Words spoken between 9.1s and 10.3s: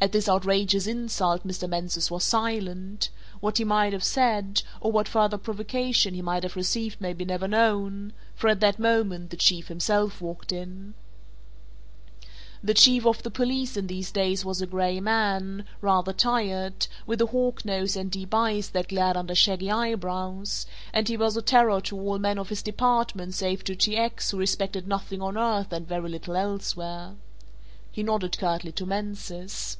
the Chief himself